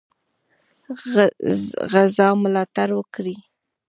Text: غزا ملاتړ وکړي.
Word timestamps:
غزا 1.91 2.29
ملاتړ 2.43 2.89
وکړي. 2.99 3.35